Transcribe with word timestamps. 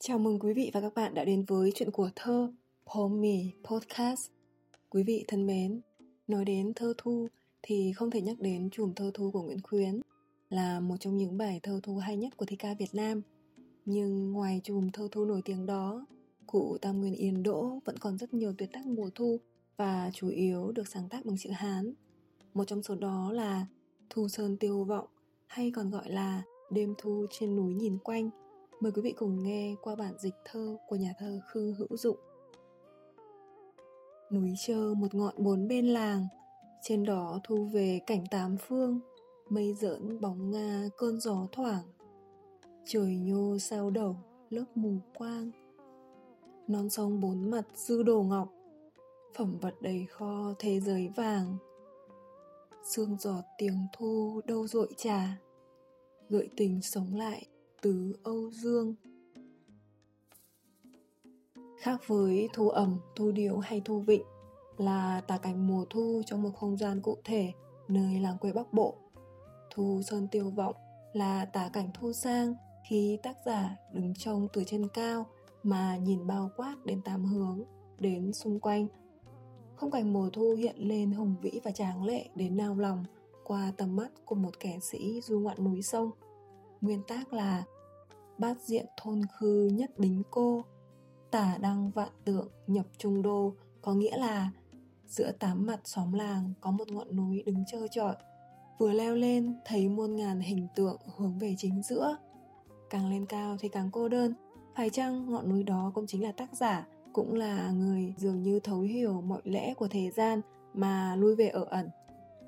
Chào 0.00 0.18
mừng 0.18 0.38
quý 0.38 0.52
vị 0.52 0.70
và 0.74 0.80
các 0.80 0.94
bạn 0.94 1.14
đã 1.14 1.24
đến 1.24 1.44
với 1.44 1.72
chuyện 1.74 1.90
của 1.90 2.10
thơ 2.16 2.52
Pomi 2.86 3.50
Podcast. 3.64 4.30
Quý 4.90 5.02
vị 5.02 5.24
thân 5.28 5.46
mến, 5.46 5.80
nói 6.28 6.44
đến 6.44 6.72
thơ 6.76 6.94
thu 6.98 7.28
thì 7.62 7.92
không 7.92 8.10
thể 8.10 8.20
nhắc 8.20 8.40
đến 8.40 8.70
chùm 8.70 8.94
thơ 8.94 9.10
thu 9.14 9.30
của 9.30 9.42
Nguyễn 9.42 9.62
Khuyến 9.62 10.00
là 10.50 10.80
một 10.80 10.96
trong 11.00 11.16
những 11.16 11.38
bài 11.38 11.60
thơ 11.62 11.80
thu 11.82 11.96
hay 11.96 12.16
nhất 12.16 12.36
của 12.36 12.44
thi 12.46 12.56
ca 12.56 12.74
Việt 12.74 12.94
Nam. 12.94 13.22
Nhưng 13.84 14.32
ngoài 14.32 14.60
chùm 14.64 14.90
thơ 14.90 15.08
thu 15.12 15.24
nổi 15.24 15.42
tiếng 15.44 15.66
đó, 15.66 16.06
cụ 16.46 16.76
Tam 16.80 17.00
Nguyên 17.00 17.14
Yên 17.14 17.42
Đỗ 17.42 17.78
vẫn 17.84 17.96
còn 17.98 18.18
rất 18.18 18.34
nhiều 18.34 18.52
tuyệt 18.58 18.72
tác 18.72 18.86
mùa 18.86 19.10
thu 19.14 19.40
và 19.76 20.10
chủ 20.14 20.28
yếu 20.28 20.72
được 20.72 20.88
sáng 20.88 21.08
tác 21.08 21.24
bằng 21.24 21.36
chữ 21.38 21.50
Hán. 21.50 21.94
Một 22.54 22.64
trong 22.64 22.82
số 22.82 22.94
đó 22.94 23.32
là 23.32 23.66
Thu 24.10 24.28
Sơn 24.28 24.56
Tiêu 24.56 24.84
Vọng 24.84 25.06
hay 25.46 25.70
còn 25.70 25.90
gọi 25.90 26.10
là 26.10 26.42
Đêm 26.70 26.94
Thu 26.98 27.26
trên 27.30 27.56
núi 27.56 27.74
nhìn 27.74 27.98
quanh 27.98 28.30
Mời 28.80 28.92
quý 28.92 29.02
vị 29.02 29.12
cùng 29.12 29.42
nghe 29.42 29.74
qua 29.82 29.94
bản 29.96 30.14
dịch 30.18 30.34
thơ 30.44 30.76
của 30.86 30.96
nhà 30.96 31.14
thơ 31.18 31.40
Khương 31.46 31.74
Hữu 31.74 31.96
Dụng. 31.96 32.16
Núi 34.30 34.54
trơ 34.58 34.94
một 34.96 35.14
ngọn 35.14 35.34
bốn 35.38 35.68
bên 35.68 35.86
làng, 35.86 36.26
trên 36.82 37.04
đó 37.04 37.40
thu 37.44 37.64
về 37.72 38.00
cảnh 38.06 38.24
tám 38.30 38.56
phương, 38.56 39.00
mây 39.48 39.74
rỡn 39.74 40.20
bóng 40.20 40.50
nga 40.50 40.88
cơn 40.96 41.20
gió 41.20 41.46
thoảng. 41.52 41.82
Trời 42.84 43.16
nhô 43.16 43.58
sao 43.58 43.90
đầu, 43.90 44.16
lớp 44.50 44.64
mù 44.74 44.92
quang. 45.14 45.50
Non 46.68 46.90
sông 46.90 47.20
bốn 47.20 47.50
mặt 47.50 47.66
dư 47.74 48.02
đồ 48.02 48.22
ngọc, 48.22 48.48
phẩm 49.36 49.58
vật 49.60 49.74
đầy 49.80 50.06
kho 50.10 50.54
thế 50.58 50.80
giới 50.80 51.08
vàng. 51.16 51.56
Sương 52.84 53.16
giọt 53.18 53.42
tiếng 53.58 53.86
thu 53.96 54.40
đâu 54.44 54.66
rội 54.66 54.88
trà, 54.96 55.38
gợi 56.28 56.50
tình 56.56 56.82
sống 56.82 57.14
lại 57.14 57.46
tứ 57.82 58.12
Âu 58.22 58.50
Dương. 58.50 58.94
Khác 61.78 62.00
với 62.06 62.48
thu 62.52 62.68
ẩm, 62.68 62.98
thu 63.16 63.30
điệu 63.30 63.58
hay 63.58 63.82
thu 63.84 64.00
vịnh 64.00 64.22
là 64.76 65.20
tả 65.20 65.38
cảnh 65.38 65.66
mùa 65.66 65.84
thu 65.90 66.22
trong 66.26 66.42
một 66.42 66.50
không 66.56 66.76
gian 66.76 67.00
cụ 67.00 67.16
thể 67.24 67.52
nơi 67.88 68.20
làng 68.20 68.38
quê 68.38 68.52
Bắc 68.52 68.72
Bộ. 68.72 68.94
Thu 69.70 70.02
Sơn 70.02 70.28
Tiêu 70.30 70.50
Vọng 70.50 70.74
là 71.12 71.44
tả 71.44 71.70
cảnh 71.72 71.90
thu 71.94 72.12
sang 72.12 72.54
khi 72.88 73.18
tác 73.22 73.36
giả 73.46 73.76
đứng 73.92 74.14
trông 74.14 74.48
từ 74.52 74.64
trên 74.66 74.88
cao 74.88 75.26
mà 75.62 75.96
nhìn 75.96 76.26
bao 76.26 76.50
quát 76.56 76.76
đến 76.84 77.02
tám 77.02 77.24
hướng, 77.24 77.62
đến 77.98 78.32
xung 78.32 78.60
quanh. 78.60 78.86
Không 79.76 79.90
cảnh 79.90 80.12
mùa 80.12 80.30
thu 80.32 80.54
hiện 80.54 80.76
lên 80.78 81.12
hùng 81.12 81.34
vĩ 81.42 81.60
và 81.64 81.70
tráng 81.70 82.04
lệ 82.04 82.28
đến 82.34 82.56
nao 82.56 82.76
lòng 82.76 83.04
qua 83.44 83.72
tầm 83.76 83.96
mắt 83.96 84.08
của 84.24 84.34
một 84.34 84.60
kẻ 84.60 84.78
sĩ 84.82 85.20
du 85.20 85.40
ngoạn 85.40 85.64
núi 85.64 85.82
sông– 85.82 86.10
Nguyên 86.80 87.02
tác 87.08 87.32
là 87.32 87.64
Bát 88.38 88.60
diện 88.60 88.86
thôn 88.96 89.22
khư 89.38 89.70
nhất 89.72 89.98
đính 89.98 90.22
cô, 90.30 90.64
Tả 91.30 91.58
đăng 91.60 91.90
vạn 91.90 92.12
tượng 92.24 92.48
nhập 92.66 92.86
trung 92.98 93.22
đô, 93.22 93.54
Có 93.82 93.94
nghĩa 93.94 94.16
là 94.16 94.50
Giữa 95.06 95.32
tám 95.32 95.66
mặt 95.66 95.80
xóm 95.84 96.12
làng 96.12 96.52
có 96.60 96.70
một 96.70 96.88
ngọn 96.88 97.16
núi 97.16 97.42
đứng 97.46 97.64
trơ 97.66 97.88
trọi. 97.90 98.14
Vừa 98.78 98.92
leo 98.92 99.14
lên, 99.14 99.54
thấy 99.64 99.88
muôn 99.88 100.16
ngàn 100.16 100.40
hình 100.40 100.68
tượng 100.74 100.96
hướng 101.16 101.38
về 101.38 101.54
chính 101.58 101.82
giữa. 101.82 102.16
Càng 102.90 103.10
lên 103.10 103.26
cao 103.26 103.56
thì 103.60 103.68
càng 103.68 103.90
cô 103.92 104.08
đơn. 104.08 104.34
Phải 104.76 104.90
chăng 104.90 105.30
ngọn 105.30 105.48
núi 105.48 105.62
đó 105.62 105.92
cũng 105.94 106.06
chính 106.06 106.22
là 106.22 106.32
tác 106.32 106.56
giả, 106.56 106.86
Cũng 107.12 107.34
là 107.34 107.70
người 107.70 108.14
dường 108.16 108.42
như 108.42 108.60
thấu 108.60 108.80
hiểu 108.80 109.20
mọi 109.20 109.40
lẽ 109.44 109.74
của 109.74 109.88
thế 109.88 110.10
gian 110.10 110.40
Mà 110.74 111.16
lui 111.16 111.36
về 111.36 111.48
ở 111.48 111.64
ẩn? 111.70 111.88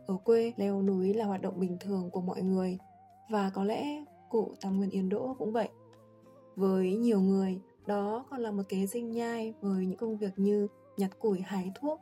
Ở 0.06 0.16
quê, 0.16 0.52
leo 0.56 0.82
núi 0.82 1.14
là 1.14 1.24
hoạt 1.24 1.42
động 1.42 1.60
bình 1.60 1.76
thường 1.80 2.10
của 2.10 2.20
mọi 2.20 2.42
người. 2.42 2.78
Và 3.30 3.50
có 3.54 3.64
lẽ 3.64 4.04
cụ 4.30 4.54
Tam 4.60 4.76
Nguyên 4.76 4.90
Yên 4.90 5.08
Đỗ 5.08 5.34
cũng 5.38 5.52
vậy. 5.52 5.68
Với 6.56 6.96
nhiều 6.96 7.20
người, 7.20 7.60
đó 7.86 8.24
còn 8.30 8.40
là 8.40 8.50
một 8.50 8.62
kế 8.68 8.86
sinh 8.86 9.10
nhai 9.10 9.54
với 9.60 9.86
những 9.86 9.98
công 9.98 10.16
việc 10.16 10.32
như 10.36 10.66
nhặt 10.96 11.10
củi 11.18 11.40
hái 11.40 11.72
thuốc. 11.74 12.00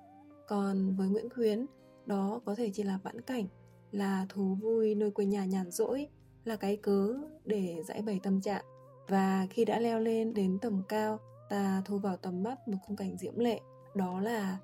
Còn 0.48 0.96
với 0.96 1.08
Nguyễn 1.08 1.28
Khuyến, 1.30 1.66
đó 2.06 2.40
có 2.44 2.54
thể 2.54 2.70
chỉ 2.74 2.82
là 2.82 2.98
vãn 3.02 3.20
cảnh, 3.20 3.46
là 3.90 4.26
thú 4.28 4.54
vui 4.62 4.94
nơi 4.94 5.10
quê 5.10 5.26
nhà 5.26 5.44
nhàn 5.44 5.70
rỗi, 5.70 6.08
là 6.44 6.56
cái 6.56 6.76
cớ 6.76 7.14
để 7.44 7.82
giải 7.86 8.02
bày 8.02 8.20
tâm 8.22 8.40
trạng. 8.40 8.64
Và 9.08 9.46
khi 9.50 9.64
đã 9.64 9.80
leo 9.80 10.00
lên 10.00 10.34
đến 10.34 10.58
tầm 10.62 10.82
cao, 10.88 11.18
ta 11.48 11.82
thu 11.84 11.98
vào 11.98 12.16
tầm 12.16 12.42
mắt 12.42 12.68
một 12.68 12.78
khung 12.86 12.96
cảnh 12.96 13.16
diễm 13.16 13.38
lệ, 13.38 13.60
đó 13.94 14.20
là 14.20 14.58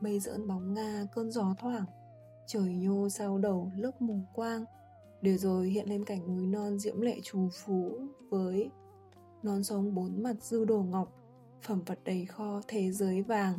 mây 0.00 0.20
dỡn 0.20 0.46
bóng 0.46 0.74
nga 0.74 1.06
cơn 1.14 1.30
gió 1.30 1.54
thoảng, 1.58 1.84
trời 2.46 2.74
nhô 2.74 3.08
sau 3.08 3.38
đầu 3.38 3.70
lớp 3.76 4.02
mù 4.02 4.18
quang, 4.34 4.64
để 5.22 5.36
rồi 5.36 5.68
hiện 5.68 5.88
lên 5.88 6.04
cảnh 6.04 6.36
núi 6.36 6.46
non 6.46 6.78
diễm 6.78 7.00
lệ 7.00 7.20
trù 7.22 7.48
phú 7.52 7.98
với 8.28 8.70
non 9.42 9.64
sông 9.64 9.94
bốn 9.94 10.22
mặt 10.22 10.36
dư 10.40 10.64
đồ 10.64 10.82
ngọc, 10.82 11.12
phẩm 11.62 11.82
vật 11.86 11.98
đầy 12.04 12.26
kho 12.26 12.60
thế 12.68 12.92
giới 12.92 13.22
vàng. 13.22 13.58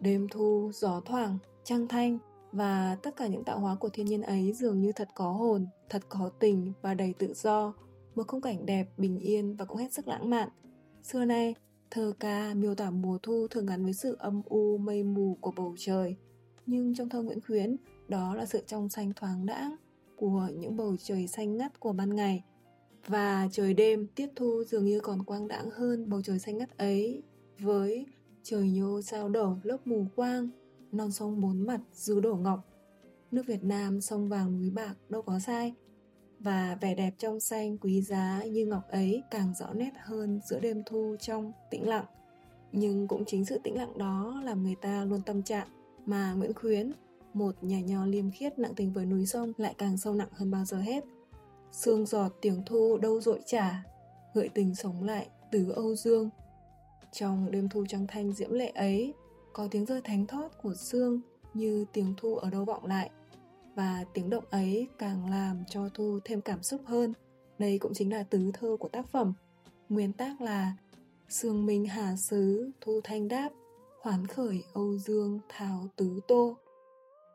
Đêm 0.00 0.28
thu, 0.30 0.70
gió 0.74 1.00
thoảng, 1.00 1.38
trăng 1.64 1.88
thanh 1.88 2.18
và 2.52 2.96
tất 3.02 3.16
cả 3.16 3.26
những 3.26 3.44
tạo 3.44 3.58
hóa 3.60 3.74
của 3.74 3.88
thiên 3.88 4.06
nhiên 4.06 4.22
ấy 4.22 4.52
dường 4.52 4.80
như 4.80 4.92
thật 4.92 5.08
có 5.14 5.32
hồn, 5.32 5.66
thật 5.88 6.02
có 6.08 6.30
tình 6.38 6.72
và 6.82 6.94
đầy 6.94 7.14
tự 7.18 7.34
do, 7.34 7.74
một 8.14 8.26
khung 8.28 8.40
cảnh 8.40 8.66
đẹp, 8.66 8.88
bình 8.96 9.18
yên 9.18 9.56
và 9.56 9.64
cũng 9.64 9.76
hết 9.76 9.92
sức 9.92 10.08
lãng 10.08 10.30
mạn. 10.30 10.48
Xưa 11.02 11.24
nay, 11.24 11.54
thơ 11.90 12.12
ca 12.20 12.54
miêu 12.54 12.74
tả 12.74 12.90
mùa 12.90 13.18
thu 13.22 13.46
thường 13.50 13.66
gắn 13.66 13.84
với 13.84 13.92
sự 13.92 14.16
âm 14.18 14.42
u 14.44 14.78
mây 14.78 15.02
mù 15.02 15.38
của 15.40 15.52
bầu 15.56 15.74
trời, 15.78 16.16
nhưng 16.66 16.94
trong 16.94 17.08
thơ 17.08 17.22
Nguyễn 17.22 17.40
Khuyến, 17.40 17.76
đó 18.08 18.34
là 18.34 18.46
sự 18.46 18.62
trong 18.66 18.88
xanh 18.88 19.12
thoáng 19.16 19.46
đãng 19.46 19.76
của 20.22 20.48
những 20.54 20.76
bầu 20.76 20.96
trời 20.96 21.26
xanh 21.26 21.56
ngắt 21.56 21.80
của 21.80 21.92
ban 21.92 22.16
ngày. 22.16 22.44
Và 23.06 23.48
trời 23.52 23.74
đêm 23.74 24.06
tiết 24.06 24.30
thu 24.36 24.64
dường 24.64 24.84
như 24.84 25.00
còn 25.00 25.22
quang 25.22 25.48
đãng 25.48 25.70
hơn 25.70 26.08
bầu 26.08 26.22
trời 26.22 26.38
xanh 26.38 26.58
ngắt 26.58 26.78
ấy 26.78 27.22
với 27.58 28.06
trời 28.42 28.70
nhô 28.70 29.02
sao 29.02 29.28
đổ 29.28 29.56
lớp 29.62 29.76
mù 29.84 30.06
quang, 30.16 30.48
non 30.92 31.12
sông 31.12 31.40
bốn 31.40 31.66
mặt 31.66 31.80
dư 31.92 32.20
đổ 32.20 32.34
ngọc. 32.34 32.68
Nước 33.30 33.42
Việt 33.46 33.64
Nam 33.64 34.00
sông 34.00 34.28
vàng 34.28 34.52
núi 34.52 34.70
bạc 34.70 34.94
đâu 35.08 35.22
có 35.22 35.38
sai. 35.38 35.74
Và 36.38 36.78
vẻ 36.80 36.94
đẹp 36.94 37.14
trong 37.18 37.40
xanh 37.40 37.78
quý 37.78 38.02
giá 38.02 38.42
như 38.44 38.66
ngọc 38.66 38.88
ấy 38.88 39.22
càng 39.30 39.54
rõ 39.54 39.72
nét 39.72 39.90
hơn 40.02 40.40
giữa 40.44 40.60
đêm 40.60 40.82
thu 40.86 41.16
trong 41.20 41.52
tĩnh 41.70 41.88
lặng. 41.88 42.06
Nhưng 42.72 43.08
cũng 43.08 43.24
chính 43.24 43.44
sự 43.44 43.58
tĩnh 43.64 43.76
lặng 43.76 43.98
đó 43.98 44.42
làm 44.44 44.62
người 44.62 44.76
ta 44.80 45.04
luôn 45.04 45.20
tâm 45.26 45.42
trạng 45.42 45.68
mà 46.06 46.32
Nguyễn 46.32 46.52
Khuyến, 46.54 46.92
một 47.34 47.54
nhà 47.60 47.80
nho 47.80 48.06
liêm 48.06 48.30
khiết 48.30 48.58
nặng 48.58 48.74
tình 48.76 48.92
với 48.92 49.06
núi 49.06 49.26
sông 49.26 49.52
lại 49.56 49.74
càng 49.78 49.96
sâu 49.96 50.14
nặng 50.14 50.28
hơn 50.32 50.50
bao 50.50 50.64
giờ 50.64 50.76
hết. 50.76 51.04
Sương 51.72 52.06
giọt 52.06 52.32
tiếng 52.40 52.62
thu 52.66 52.98
đâu 52.98 53.20
dội 53.20 53.40
trả, 53.46 53.82
gợi 54.34 54.48
tình 54.48 54.74
sống 54.74 55.04
lại 55.04 55.28
từ 55.50 55.70
Âu 55.70 55.94
Dương. 55.94 56.30
Trong 57.12 57.50
đêm 57.50 57.68
thu 57.68 57.84
trăng 57.88 58.06
thanh 58.06 58.32
diễm 58.32 58.50
lệ 58.50 58.68
ấy, 58.68 59.14
có 59.52 59.68
tiếng 59.70 59.84
rơi 59.84 60.00
thánh 60.04 60.26
thót 60.26 60.48
của 60.62 60.74
sương 60.74 61.20
như 61.54 61.84
tiếng 61.92 62.14
thu 62.16 62.36
ở 62.36 62.50
đâu 62.50 62.64
vọng 62.64 62.86
lại. 62.86 63.10
Và 63.74 64.04
tiếng 64.14 64.30
động 64.30 64.44
ấy 64.50 64.88
càng 64.98 65.30
làm 65.30 65.64
cho 65.68 65.88
Thu 65.94 66.18
thêm 66.24 66.40
cảm 66.40 66.62
xúc 66.62 66.80
hơn. 66.84 67.12
Đây 67.58 67.78
cũng 67.78 67.94
chính 67.94 68.12
là 68.12 68.22
tứ 68.22 68.50
thơ 68.54 68.76
của 68.80 68.88
tác 68.88 69.08
phẩm. 69.08 69.32
Nguyên 69.88 70.12
tác 70.12 70.40
là 70.40 70.76
Sương 71.28 71.66
Minh 71.66 71.86
Hà 71.86 72.16
Sứ 72.16 72.70
Thu 72.80 73.00
Thanh 73.04 73.28
Đáp 73.28 73.50
hoán 74.02 74.26
khởi 74.26 74.64
Âu 74.72 74.98
Dương 74.98 75.40
thảo 75.48 75.88
tứ 75.96 76.20
tô. 76.28 76.56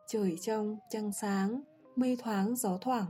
Trời 0.10 0.38
trong, 0.42 0.78
trăng 0.90 1.12
sáng, 1.14 1.62
mây 1.96 2.18
thoáng, 2.24 2.56
gió 2.56 2.78
thoảng, 2.82 3.06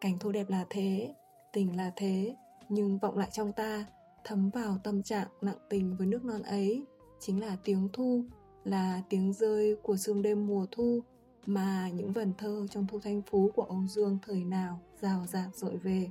cảnh 0.00 0.18
thu 0.20 0.32
đẹp 0.32 0.50
là 0.50 0.66
thế, 0.70 1.14
tình 1.52 1.76
là 1.76 1.92
thế, 1.96 2.36
nhưng 2.68 2.98
vọng 2.98 3.18
lại 3.18 3.28
trong 3.32 3.52
ta, 3.52 3.86
thấm 4.24 4.50
vào 4.50 4.78
tâm 4.84 5.02
trạng 5.02 5.28
nặng 5.40 5.58
tình 5.70 5.96
với 5.96 6.06
nước 6.06 6.24
non 6.24 6.42
ấy, 6.42 6.86
chính 7.20 7.40
là 7.40 7.56
tiếng 7.64 7.88
thu, 7.92 8.24
là 8.64 9.02
tiếng 9.08 9.32
rơi 9.32 9.76
của 9.82 9.96
sương 9.96 10.22
đêm 10.22 10.46
mùa 10.46 10.66
thu, 10.70 11.00
mà 11.46 11.90
những 11.94 12.12
vần 12.12 12.32
thơ 12.38 12.66
trong 12.70 12.86
thu 12.86 13.00
thanh 13.00 13.22
phú 13.30 13.50
của 13.54 13.62
Âu 13.62 13.86
Dương 13.88 14.18
thời 14.22 14.44
nào 14.44 14.80
rào 15.00 15.26
rạc 15.26 15.48
dội 15.54 15.76
về. 15.76 16.10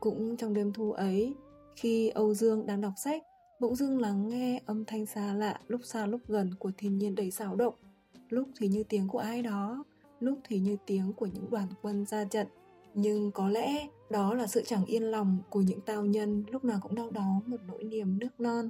Cũng 0.00 0.36
trong 0.36 0.54
đêm 0.54 0.72
thu 0.72 0.92
ấy, 0.92 1.34
khi 1.76 2.08
Âu 2.08 2.34
Dương 2.34 2.66
đang 2.66 2.80
đọc 2.80 2.92
sách, 2.96 3.22
bỗng 3.60 3.76
dưng 3.76 4.00
lắng 4.00 4.28
nghe 4.28 4.60
âm 4.66 4.84
thanh 4.84 5.06
xa 5.06 5.34
lạ 5.34 5.60
lúc 5.66 5.80
xa 5.84 6.06
lúc 6.06 6.20
gần 6.26 6.54
của 6.54 6.70
thiên 6.78 6.98
nhiên 6.98 7.14
đầy 7.14 7.30
xáo 7.30 7.56
động 7.56 7.74
lúc 8.28 8.48
thì 8.58 8.68
như 8.68 8.84
tiếng 8.88 9.08
của 9.08 9.18
ai 9.18 9.42
đó, 9.42 9.84
lúc 10.20 10.38
thì 10.44 10.58
như 10.58 10.76
tiếng 10.86 11.12
của 11.12 11.26
những 11.26 11.50
đoàn 11.50 11.68
quân 11.82 12.06
ra 12.06 12.24
trận. 12.24 12.46
Nhưng 12.94 13.30
có 13.30 13.48
lẽ 13.48 13.88
đó 14.10 14.34
là 14.34 14.46
sự 14.46 14.62
chẳng 14.66 14.84
yên 14.84 15.02
lòng 15.02 15.38
của 15.50 15.60
những 15.60 15.80
tao 15.80 16.04
nhân 16.04 16.44
lúc 16.50 16.64
nào 16.64 16.78
cũng 16.82 16.94
đau 16.94 17.10
đó 17.10 17.40
một 17.46 17.60
nỗi 17.66 17.84
niềm 17.84 18.18
nước 18.18 18.40
non. 18.40 18.68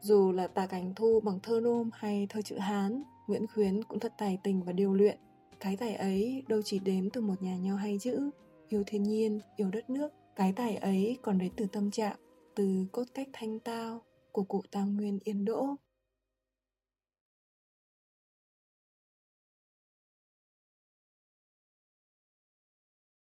Dù 0.00 0.32
là 0.32 0.46
tà 0.46 0.66
cảnh 0.66 0.92
thu 0.96 1.20
bằng 1.20 1.38
thơ 1.42 1.60
nôm 1.62 1.90
hay 1.92 2.26
thơ 2.30 2.42
chữ 2.42 2.58
hán, 2.58 3.02
nguyễn 3.26 3.46
khuyến 3.54 3.84
cũng 3.84 4.00
thật 4.00 4.12
tài 4.18 4.38
tình 4.42 4.62
và 4.62 4.72
điều 4.72 4.94
luyện. 4.94 5.18
Cái 5.60 5.76
tài 5.76 5.94
ấy 5.94 6.42
đâu 6.48 6.62
chỉ 6.62 6.78
đến 6.78 7.10
từ 7.12 7.20
một 7.20 7.42
nhà 7.42 7.56
nho 7.56 7.76
hay 7.76 7.98
chữ. 8.00 8.30
Yêu 8.68 8.82
thiên 8.86 9.02
nhiên, 9.02 9.40
yêu 9.56 9.70
đất 9.70 9.90
nước, 9.90 10.12
cái 10.36 10.52
tài 10.52 10.76
ấy 10.76 11.18
còn 11.22 11.38
đến 11.38 11.52
từ 11.56 11.66
tâm 11.72 11.90
trạng, 11.90 12.16
từ 12.54 12.86
cốt 12.92 13.04
cách 13.14 13.28
thanh 13.32 13.58
tao 13.58 14.02
của 14.32 14.42
cụ 14.42 14.62
tam 14.70 14.96
nguyên 14.96 15.18
yên 15.24 15.44
đỗ. 15.44 15.66